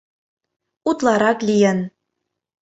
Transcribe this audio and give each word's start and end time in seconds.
Утларак 0.89 1.39
лийын. 1.47 1.79